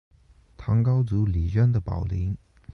[0.57, 2.35] 唐高祖李渊的宝林。